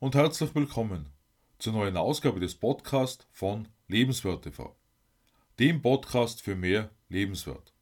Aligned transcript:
und 0.00 0.14
herzlich 0.14 0.54
willkommen 0.54 1.06
zur 1.58 1.72
neuen 1.72 1.96
Ausgabe 1.96 2.38
des 2.38 2.54
Podcasts 2.54 3.26
von 3.32 3.66
Lebenswert 3.88 4.44
TV, 4.44 4.76
dem 5.58 5.82
Podcast 5.82 6.40
für 6.40 6.54
mehr 6.54 6.90
Lebenswert. 7.08 7.74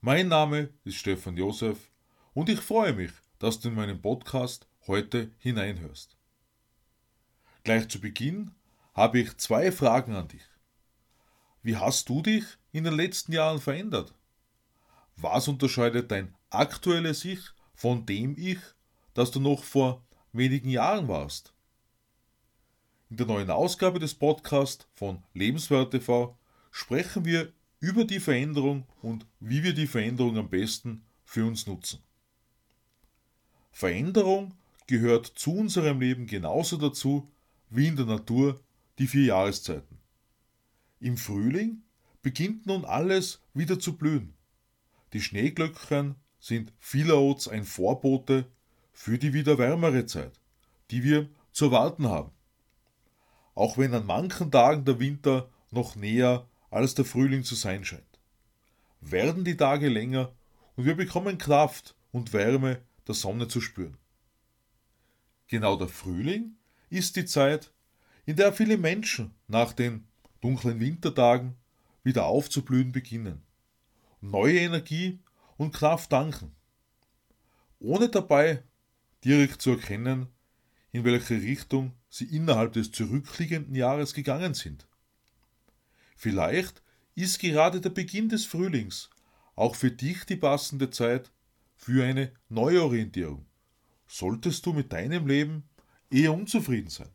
Mein 0.00 0.28
Name 0.28 0.70
ist 0.84 0.96
Stefan 0.96 1.36
Josef 1.36 1.90
und 2.32 2.48
ich 2.48 2.60
freue 2.60 2.94
mich, 2.94 3.10
dass 3.38 3.60
du 3.60 3.68
in 3.68 3.74
meinen 3.74 4.00
Podcast 4.00 4.66
heute 4.86 5.30
hineinhörst. 5.36 6.16
Gleich 7.64 7.86
zu 7.88 8.00
Beginn 8.00 8.52
habe 8.94 9.18
ich 9.18 9.36
zwei 9.36 9.70
Fragen 9.70 10.14
an 10.14 10.28
dich. 10.28 10.48
Wie 11.62 11.76
hast 11.76 12.08
du 12.08 12.22
dich 12.22 12.44
in 12.72 12.84
den 12.84 12.94
letzten 12.94 13.32
Jahren 13.32 13.60
verändert? 13.60 14.14
Was 15.16 15.48
unterscheidet 15.48 16.10
dein 16.10 16.34
aktuelles 16.48 17.26
Ich 17.26 17.40
von 17.74 18.06
dem 18.06 18.38
Ich, 18.38 18.60
das 19.12 19.30
du 19.32 19.40
noch 19.40 19.64
vor 19.64 20.05
wenigen 20.36 20.68
Jahren 20.68 21.08
warst? 21.08 21.52
In 23.08 23.16
der 23.16 23.26
neuen 23.26 23.50
Ausgabe 23.50 23.98
des 23.98 24.14
Podcasts 24.14 24.86
von 24.94 25.22
Lebenswert 25.32 25.92
TV 25.92 26.36
sprechen 26.70 27.24
wir 27.24 27.52
über 27.80 28.04
die 28.04 28.20
Veränderung 28.20 28.84
und 29.02 29.26
wie 29.38 29.62
wir 29.62 29.74
die 29.74 29.86
Veränderung 29.86 30.36
am 30.38 30.48
besten 30.48 31.04
für 31.24 31.44
uns 31.44 31.66
nutzen. 31.66 32.02
Veränderung 33.70 34.54
gehört 34.86 35.26
zu 35.26 35.54
unserem 35.54 36.00
Leben 36.00 36.26
genauso 36.26 36.76
dazu 36.76 37.30
wie 37.70 37.86
in 37.86 37.96
der 37.96 38.06
Natur 38.06 38.60
die 38.98 39.06
vier 39.06 39.26
Jahreszeiten. 39.26 39.98
Im 41.00 41.16
Frühling 41.16 41.82
beginnt 42.22 42.66
nun 42.66 42.84
alles 42.84 43.42
wieder 43.54 43.78
zu 43.78 43.96
blühen. 43.96 44.34
Die 45.12 45.20
Schneeglöckchen 45.20 46.16
sind 46.40 46.72
vielerorts 46.78 47.48
ein 47.48 47.64
Vorbote 47.64 48.46
für 48.96 49.18
die 49.18 49.34
wieder 49.34 49.58
wärmere 49.58 50.06
Zeit, 50.06 50.40
die 50.90 51.04
wir 51.04 51.28
zu 51.52 51.66
erwarten 51.66 52.08
haben. 52.08 52.30
Auch 53.54 53.76
wenn 53.76 53.92
an 53.92 54.06
manchen 54.06 54.50
Tagen 54.50 54.86
der 54.86 54.98
Winter 54.98 55.50
noch 55.70 55.96
näher 55.96 56.48
als 56.70 56.94
der 56.94 57.04
Frühling 57.04 57.44
zu 57.44 57.54
sein 57.54 57.84
scheint. 57.84 58.02
Werden 59.02 59.44
die 59.44 59.56
Tage 59.56 59.90
länger 59.90 60.32
und 60.76 60.86
wir 60.86 60.96
bekommen 60.96 61.36
Kraft 61.36 61.94
und 62.10 62.32
Wärme 62.32 62.80
der 63.06 63.14
Sonne 63.14 63.48
zu 63.48 63.60
spüren. 63.60 63.98
Genau 65.46 65.76
der 65.76 65.88
Frühling 65.88 66.56
ist 66.88 67.16
die 67.16 67.26
Zeit, 67.26 67.72
in 68.24 68.36
der 68.36 68.54
viele 68.54 68.78
Menschen 68.78 69.34
nach 69.46 69.74
den 69.74 70.08
dunklen 70.40 70.80
Wintertagen 70.80 71.54
wieder 72.02 72.24
aufzublühen 72.24 72.92
beginnen, 72.92 73.42
neue 74.22 74.58
Energie 74.58 75.20
und 75.58 75.74
Kraft 75.74 76.12
danken, 76.12 76.56
ohne 77.78 78.08
dabei 78.08 78.62
direkt 79.24 79.62
zu 79.62 79.70
erkennen, 79.70 80.28
in 80.92 81.04
welche 81.04 81.40
Richtung 81.40 81.92
sie 82.08 82.24
innerhalb 82.24 82.72
des 82.72 82.92
zurückliegenden 82.92 83.74
Jahres 83.74 84.14
gegangen 84.14 84.54
sind. 84.54 84.86
Vielleicht 86.16 86.82
ist 87.14 87.38
gerade 87.38 87.80
der 87.80 87.90
Beginn 87.90 88.28
des 88.28 88.44
Frühlings 88.44 89.10
auch 89.54 89.74
für 89.74 89.90
dich 89.90 90.24
die 90.24 90.36
passende 90.36 90.90
Zeit 90.90 91.32
für 91.76 92.04
eine 92.04 92.32
Neuorientierung. 92.48 93.46
Solltest 94.06 94.64
du 94.66 94.72
mit 94.72 94.92
deinem 94.92 95.26
Leben 95.26 95.64
eher 96.10 96.32
unzufrieden 96.32 96.90
sein. 96.90 97.10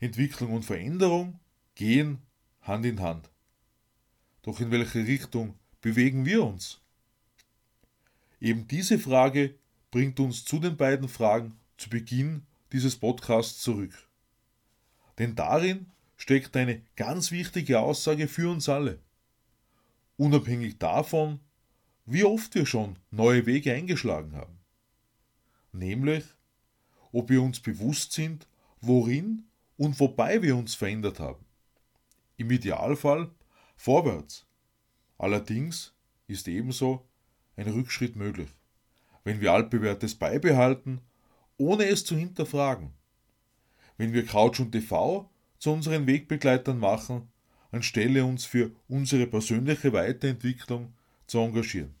Entwicklung 0.00 0.52
und 0.52 0.64
Veränderung 0.64 1.40
gehen 1.74 2.22
Hand 2.62 2.84
in 2.84 3.00
Hand. 3.00 3.30
Doch 4.42 4.60
in 4.60 4.70
welche 4.70 5.06
Richtung 5.06 5.58
bewegen 5.80 6.24
wir 6.24 6.44
uns? 6.44 6.80
Eben 8.40 8.66
diese 8.66 8.98
Frage 8.98 9.58
bringt 9.90 10.20
uns 10.20 10.44
zu 10.44 10.58
den 10.58 10.76
beiden 10.76 11.08
Fragen 11.08 11.58
zu 11.76 11.90
Beginn 11.90 12.46
dieses 12.72 12.96
Podcasts 12.96 13.60
zurück. 13.60 14.08
Denn 15.18 15.34
darin 15.34 15.90
steckt 16.16 16.56
eine 16.56 16.82
ganz 16.96 17.30
wichtige 17.30 17.80
Aussage 17.80 18.28
für 18.28 18.50
uns 18.50 18.68
alle. 18.68 18.98
Unabhängig 20.16 20.78
davon, 20.78 21.40
wie 22.06 22.24
oft 22.24 22.54
wir 22.54 22.66
schon 22.66 22.98
neue 23.10 23.46
Wege 23.46 23.72
eingeschlagen 23.72 24.34
haben. 24.34 24.58
Nämlich, 25.72 26.24
ob 27.12 27.28
wir 27.28 27.42
uns 27.42 27.60
bewusst 27.60 28.12
sind, 28.12 28.46
worin 28.80 29.44
und 29.76 29.98
wobei 30.00 30.42
wir 30.42 30.56
uns 30.56 30.74
verändert 30.74 31.20
haben. 31.20 31.44
Im 32.36 32.50
Idealfall 32.50 33.30
vorwärts. 33.76 34.46
Allerdings 35.18 35.94
ist 36.26 36.48
ebenso 36.48 37.06
ein 37.56 37.68
Rückschritt 37.68 38.16
möglich, 38.16 38.50
wenn 39.26 39.40
wir 39.40 39.52
altbewährtes 39.52 40.14
beibehalten, 40.14 41.00
ohne 41.56 41.86
es 41.86 42.04
zu 42.04 42.16
hinterfragen. 42.16 42.92
Wenn 43.96 44.12
wir 44.12 44.24
Couch 44.24 44.60
und 44.60 44.70
TV 44.70 45.28
zu 45.58 45.72
unseren 45.72 46.06
Wegbegleitern 46.06 46.78
machen, 46.78 47.28
anstelle 47.72 48.24
uns 48.24 48.44
für 48.44 48.70
unsere 48.86 49.26
persönliche 49.26 49.92
Weiterentwicklung 49.92 50.94
zu 51.26 51.38
engagieren. 51.40 51.92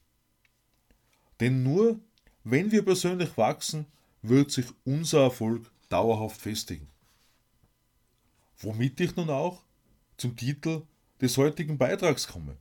Denn 1.40 1.64
nur 1.64 1.98
wenn 2.44 2.70
wir 2.70 2.84
persönlich 2.84 3.36
wachsen, 3.36 3.86
wird 4.22 4.52
sich 4.52 4.66
unser 4.84 5.24
Erfolg 5.24 5.68
dauerhaft 5.88 6.40
festigen. 6.40 6.86
Womit 8.58 9.00
ich 9.00 9.16
nun 9.16 9.30
auch 9.30 9.64
zum 10.16 10.36
Titel 10.36 10.82
des 11.20 11.36
heutigen 11.38 11.76
Beitrags 11.76 12.28
komme. 12.28 12.56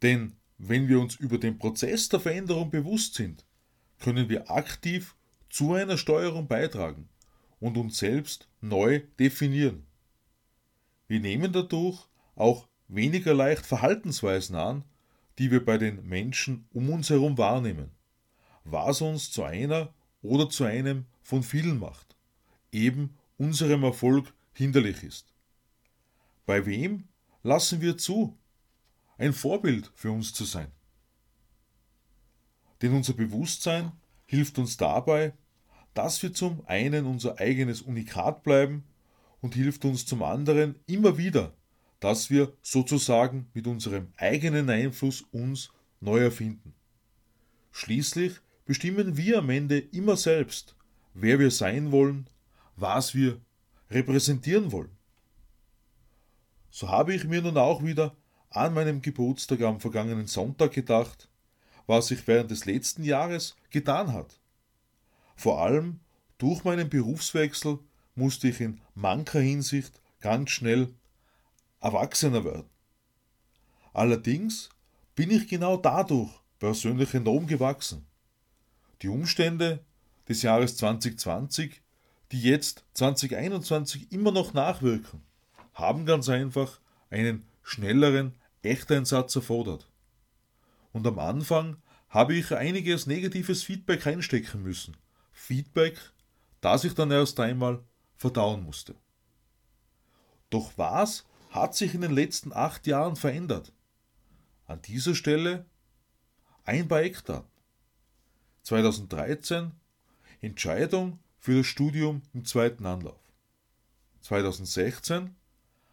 Denn 0.00 0.36
wenn 0.56 0.88
wir 0.88 1.00
uns 1.00 1.16
über 1.16 1.36
den 1.36 1.58
Prozess 1.58 2.08
der 2.08 2.20
Veränderung 2.20 2.70
bewusst 2.70 3.16
sind, 3.16 3.44
können 4.04 4.28
wir 4.28 4.50
aktiv 4.50 5.16
zu 5.48 5.72
einer 5.72 5.96
Steuerung 5.96 6.46
beitragen 6.46 7.08
und 7.58 7.78
uns 7.78 7.96
selbst 7.96 8.50
neu 8.60 9.00
definieren. 9.18 9.86
Wir 11.08 11.20
nehmen 11.20 11.52
dadurch 11.52 12.06
auch 12.36 12.68
weniger 12.86 13.32
leicht 13.32 13.64
Verhaltensweisen 13.64 14.56
an, 14.56 14.84
die 15.38 15.50
wir 15.50 15.64
bei 15.64 15.78
den 15.78 16.06
Menschen 16.06 16.68
um 16.74 16.90
uns 16.90 17.08
herum 17.08 17.38
wahrnehmen, 17.38 17.92
was 18.64 19.00
uns 19.00 19.30
zu 19.30 19.42
einer 19.42 19.94
oder 20.20 20.50
zu 20.50 20.64
einem 20.64 21.06
von 21.22 21.42
vielen 21.42 21.78
macht, 21.78 22.14
eben 22.72 23.16
unserem 23.38 23.84
Erfolg 23.84 24.34
hinderlich 24.52 25.02
ist. 25.02 25.32
Bei 26.44 26.66
wem 26.66 27.08
lassen 27.42 27.80
wir 27.80 27.96
zu, 27.96 28.36
ein 29.16 29.32
Vorbild 29.32 29.90
für 29.94 30.10
uns 30.10 30.34
zu 30.34 30.44
sein? 30.44 30.70
Denn 32.84 32.92
unser 32.92 33.14
Bewusstsein 33.14 33.92
hilft 34.26 34.58
uns 34.58 34.76
dabei, 34.76 35.32
dass 35.94 36.22
wir 36.22 36.34
zum 36.34 36.66
einen 36.66 37.06
unser 37.06 37.40
eigenes 37.40 37.80
Unikat 37.80 38.42
bleiben 38.42 38.84
und 39.40 39.54
hilft 39.54 39.86
uns 39.86 40.04
zum 40.04 40.22
anderen 40.22 40.74
immer 40.84 41.16
wieder, 41.16 41.54
dass 41.98 42.28
wir 42.28 42.52
sozusagen 42.60 43.48
mit 43.54 43.66
unserem 43.66 44.08
eigenen 44.18 44.68
Einfluss 44.68 45.22
uns 45.32 45.70
neu 46.00 46.24
erfinden. 46.24 46.74
Schließlich 47.72 48.34
bestimmen 48.66 49.16
wir 49.16 49.38
am 49.38 49.48
Ende 49.48 49.78
immer 49.78 50.18
selbst, 50.18 50.76
wer 51.14 51.38
wir 51.38 51.50
sein 51.50 51.90
wollen, 51.90 52.28
was 52.76 53.14
wir 53.14 53.40
repräsentieren 53.90 54.72
wollen. 54.72 54.94
So 56.68 56.90
habe 56.90 57.14
ich 57.14 57.24
mir 57.24 57.40
nun 57.40 57.56
auch 57.56 57.82
wieder 57.82 58.14
an 58.50 58.74
meinem 58.74 59.00
Geburtstag 59.00 59.62
am 59.62 59.80
vergangenen 59.80 60.26
Sonntag 60.26 60.72
gedacht, 60.72 61.30
was 61.86 62.08
sich 62.08 62.26
während 62.26 62.50
des 62.50 62.64
letzten 62.64 63.04
Jahres 63.04 63.56
getan 63.70 64.12
hat. 64.12 64.38
Vor 65.36 65.60
allem 65.60 66.00
durch 66.38 66.64
meinen 66.64 66.88
Berufswechsel 66.88 67.78
musste 68.14 68.48
ich 68.48 68.60
in 68.60 68.80
mancher 68.94 69.40
Hinsicht 69.40 70.00
ganz 70.20 70.50
schnell 70.50 70.94
erwachsener 71.80 72.44
werden. 72.44 72.70
Allerdings 73.92 74.70
bin 75.14 75.30
ich 75.30 75.48
genau 75.48 75.76
dadurch 75.76 76.30
persönlich 76.58 77.14
enorm 77.14 77.46
gewachsen. 77.46 78.06
Die 79.02 79.08
Umstände 79.08 79.84
des 80.28 80.42
Jahres 80.42 80.76
2020, 80.76 81.82
die 82.32 82.40
jetzt 82.40 82.84
2021 82.94 84.10
immer 84.10 84.32
noch 84.32 84.54
nachwirken, 84.54 85.22
haben 85.74 86.06
ganz 86.06 86.28
einfach 86.28 86.80
einen 87.10 87.46
schnelleren 87.62 88.34
Echteinsatz 88.62 89.36
erfordert. 89.36 89.86
Und 90.94 91.06
am 91.08 91.18
Anfang 91.18 91.76
habe 92.08 92.34
ich 92.34 92.54
einiges 92.54 93.06
negatives 93.06 93.64
Feedback 93.64 94.06
einstecken 94.06 94.62
müssen. 94.62 94.96
Feedback, 95.32 95.98
das 96.60 96.84
ich 96.84 96.94
dann 96.94 97.10
erst 97.10 97.40
einmal 97.40 97.82
verdauen 98.14 98.62
musste. 98.62 98.94
Doch 100.50 100.72
was 100.76 101.26
hat 101.50 101.74
sich 101.74 101.94
in 101.94 102.00
den 102.02 102.12
letzten 102.12 102.52
acht 102.52 102.86
Jahren 102.86 103.16
verändert? 103.16 103.72
An 104.66 104.80
dieser 104.82 105.16
Stelle 105.16 105.66
ein 106.64 106.86
paar 106.86 107.02
Eckdaten. 107.02 107.50
2013 108.62 109.72
Entscheidung 110.42 111.18
für 111.40 111.56
das 111.56 111.66
Studium 111.66 112.22
im 112.32 112.44
zweiten 112.44 112.86
Anlauf. 112.86 113.20
2016 114.20 115.34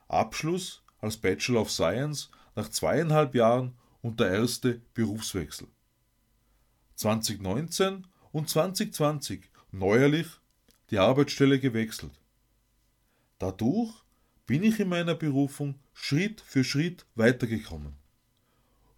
Abschluss 0.07 0.83
als 0.99 1.17
Bachelor 1.17 1.61
of 1.61 1.71
Science 1.71 2.29
nach 2.55 2.69
zweieinhalb 2.69 3.33
Jahren 3.33 3.75
und 4.01 4.19
der 4.19 4.31
erste 4.31 4.81
Berufswechsel. 4.93 5.67
2019 6.95 8.07
und 8.31 8.49
2020 8.49 9.49
neuerlich 9.71 10.27
die 10.89 10.99
Arbeitsstelle 10.99 11.59
gewechselt. 11.59 12.11
Dadurch 13.39 13.93
bin 14.45 14.63
ich 14.63 14.79
in 14.79 14.89
meiner 14.89 15.15
Berufung 15.15 15.79
Schritt 15.93 16.41
für 16.41 16.63
Schritt 16.63 17.05
weitergekommen. 17.15 17.93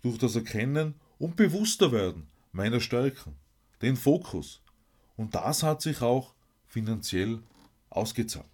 Durch 0.01 0.17
das 0.17 0.35
Erkennen 0.35 0.95
und 1.17 1.35
Bewussterwerden 1.35 2.27
meiner 2.51 2.79
Stärken, 2.79 3.35
den 3.81 3.95
Fokus. 3.95 4.61
Und 5.15 5.35
das 5.35 5.63
hat 5.63 5.81
sich 5.81 6.01
auch 6.01 6.33
finanziell 6.65 7.41
ausgezahlt. 7.89 8.45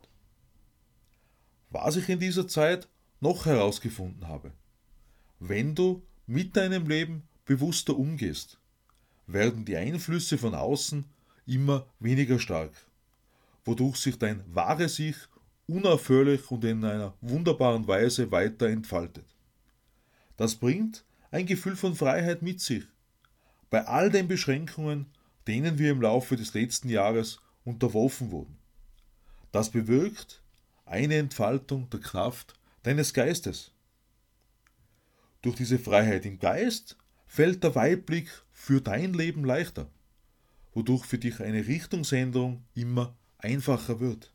Was 1.70 1.96
ich 1.96 2.10
in 2.10 2.20
dieser 2.20 2.48
Zeit 2.48 2.88
noch 3.20 3.46
herausgefunden 3.46 4.28
habe. 4.28 4.52
Wenn 5.40 5.76
du 5.76 6.04
mit 6.30 6.56
deinem 6.56 6.88
Leben 6.88 7.24
bewusster 7.44 7.98
umgehst, 7.98 8.60
werden 9.26 9.66
die 9.66 9.76
Einflüsse 9.76 10.38
von 10.38 10.54
außen 10.54 11.06
immer 11.48 11.88
weniger 12.00 12.38
stark, 12.38 12.72
wodurch 13.66 13.98
sich 13.98 14.20
dein 14.20 14.44
wahres 14.54 15.00
Ich 15.00 15.16
unaufhörlich 15.66 16.52
und 16.52 16.64
in 16.66 16.86
einer 16.86 17.16
wunderbaren 17.22 17.88
Weise 17.88 18.32
weiter 18.32 18.68
entfaltet. 18.68 19.26
Das 20.38 20.56
bringt 20.56 21.04
ein 21.32 21.48
Gefühl 21.48 21.76
von 21.76 21.96
Freiheit 21.96 22.44
mit 22.44 22.62
sich. 22.62 22.84
Bei 23.72 23.88
all 23.88 24.12
den 24.12 24.28
Beschränkungen, 24.28 25.08
denen 25.48 25.80
wir 25.80 25.90
im 25.90 26.02
Laufe 26.02 26.36
des 26.36 26.54
letzten 26.54 26.90
Jahres 26.90 27.40
unterworfen 27.64 28.30
wurden. 28.30 28.56
Das 29.52 29.72
bewirkt 29.72 30.44
eine 30.86 31.16
Entfaltung 31.16 31.90
der 31.90 32.02
Kraft 32.02 32.54
deines 32.84 33.16
Geistes. 33.16 33.72
Durch 35.42 35.56
diese 35.56 35.80
Freiheit 35.80 36.26
im 36.26 36.40
Geist 36.40 36.98
fällt 37.26 37.64
der 37.64 37.76
Weitblick 37.76 38.30
für 38.52 38.82
dein 38.82 39.14
Leben 39.14 39.46
leichter, 39.46 39.90
wodurch 40.74 41.06
für 41.06 41.18
dich 41.18 41.40
eine 41.40 41.68
Richtungsänderung 41.68 42.64
immer 42.74 43.16
einfacher 43.38 44.00
wird. 44.00 44.34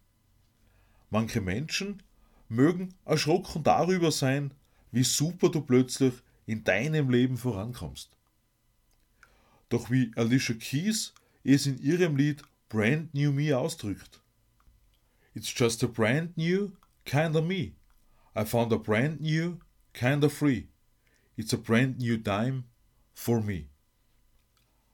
Manche 1.11 1.41
Menschen 1.41 2.03
mögen 2.49 2.95
erschrocken 3.05 3.63
darüber 3.63 4.11
sein, 4.11 4.53
wie 4.93 5.05
super 5.05 5.51
du 5.51 5.61
plötzlich 5.61 6.15
in 6.47 6.65
deinem 6.65 7.11
Leben 7.11 7.37
vorankommst. 7.37 8.11
Doch 9.69 9.91
wie 9.91 10.13
Alicia 10.17 10.55
Keys 10.55 11.15
es 11.43 11.67
in 11.67 11.79
ihrem 11.79 12.17
Lied 12.17 12.43
Brand 12.69 13.13
New 13.15 13.33
Me 13.33 13.57
ausdrückt. 13.57 14.23
It's 15.35 15.53
just 15.55 15.83
a 15.83 15.87
brand 15.87 16.37
new 16.37 16.73
kind 17.05 17.37
of 17.37 17.45
me. 17.45 17.73
I 18.35 18.45
found 18.45 18.73
a 18.73 18.79
brand 18.79 19.21
new 19.21 19.59
kind 19.93 20.25
of 20.25 20.33
free. 20.33 20.69
It's 21.37 21.53
a 21.53 21.57
brand 21.57 21.99
new 21.99 22.17
time 22.17 22.65
for 23.13 23.41
me. 23.41 23.67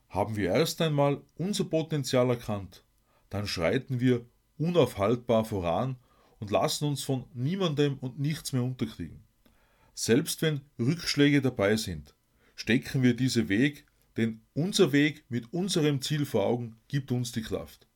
Haben 0.08 0.36
wir 0.36 0.50
erst 0.50 0.80
einmal 0.80 1.22
unser 1.36 1.64
Potenzial 1.64 2.30
erkannt, 2.30 2.82
dann 3.28 3.46
schreiten 3.46 4.00
wir 4.00 4.24
unaufhaltbar 4.58 5.44
voran 5.44 5.96
und 6.38 6.50
lassen 6.50 6.86
uns 6.86 7.02
von 7.02 7.26
niemandem 7.34 7.98
und 7.98 8.18
nichts 8.18 8.52
mehr 8.52 8.62
unterkriegen. 8.62 9.22
Selbst 9.94 10.40
wenn 10.40 10.62
Rückschläge 10.78 11.42
dabei 11.42 11.76
sind, 11.76 12.14
stecken 12.56 13.02
wir 13.02 13.14
diese 13.14 13.48
Weg, 13.48 13.84
denn 14.16 14.40
unser 14.54 14.92
Weg 14.92 15.24
mit 15.28 15.52
unserem 15.52 16.00
Ziel 16.00 16.24
vor 16.24 16.46
Augen 16.46 16.76
gibt 16.88 17.12
uns 17.12 17.32
die 17.32 17.42
Kraft. 17.42 17.86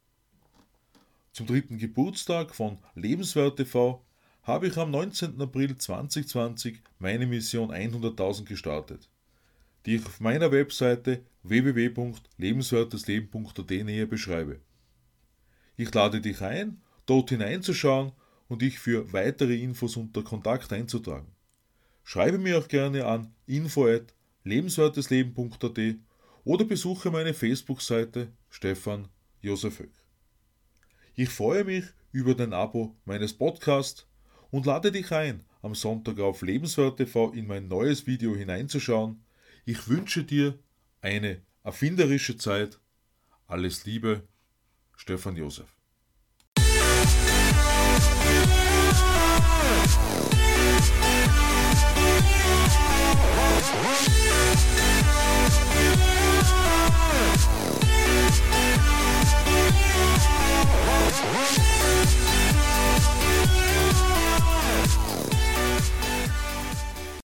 Zum 1.33 1.47
dritten 1.47 1.79
Geburtstag 1.79 2.55
von 2.55 2.79
Lebenswert 2.95 3.57
TV 3.57 4.04
habe 4.45 4.69
ich 4.69 4.77
am 4.77 4.91
19. 4.91 5.41
April 5.41 5.75
2020 5.77 6.83
meine 6.99 7.27
Mission 7.27 7.73
100.000 7.73 8.45
gestartet, 8.45 9.09
die 9.87 9.97
ich 9.97 10.07
auf 10.07 10.21
meiner 10.21 10.53
Webseite 10.53 11.25
www.lebenswertesleben.at 11.43 13.71
näher 13.71 14.07
beschreibe. 14.07 14.61
Ich 15.77 15.93
lade 15.93 16.21
dich 16.21 16.41
ein, 16.43 16.81
dort 17.07 17.31
hineinzuschauen 17.31 18.13
und 18.49 18.63
dich 18.63 18.79
für 18.79 19.13
weitere 19.13 19.57
Infos 19.57 19.97
unter 19.97 20.23
Kontakt 20.23 20.73
einzutragen. 20.73 21.33
Schreibe 22.03 22.39
mir 22.39 22.59
auch 22.59 22.69
gerne 22.69 23.07
an 23.07 23.35
info@lebenswertesleben.at 23.47 25.81
oder 26.45 26.65
besuche 26.67 27.11
meine 27.11 27.33
Facebook-Seite 27.33 28.29
Stefan 28.51 29.09
Josef 29.41 29.79
Höck. 29.79 29.95
Ich 31.15 31.31
freue 31.31 31.65
mich 31.65 31.87
über 32.13 32.35
dein 32.35 32.53
Abo 32.53 32.95
meines 33.07 33.33
Podcasts 33.33 34.07
und 34.55 34.67
lade 34.67 34.93
dich 34.93 35.11
ein, 35.11 35.45
am 35.63 35.75
Sonntag 35.75 36.21
auf 36.21 36.43
Lebenswert 36.43 36.99
TV 36.99 37.33
in 37.33 37.49
mein 37.49 37.67
neues 37.67 38.07
Video 38.07 38.37
hineinzuschauen. 38.37 39.21
Ich 39.65 39.89
wünsche 39.89 40.23
dir 40.23 40.57
eine 41.01 41.43
erfinderische 41.65 42.37
Zeit. 42.37 42.79
Alles 43.49 43.85
Liebe, 43.85 44.23
Stefan 44.95 45.35
Josef. 45.35 45.74